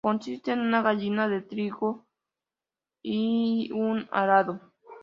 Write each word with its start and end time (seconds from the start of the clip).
Consiste 0.03 0.51
en 0.53 0.61
una 0.61 0.81
gavilla 0.81 1.27
de 1.27 1.41
trigo 1.43 2.07
y 3.03 3.71
un 3.71 4.09
arado. 4.11 4.59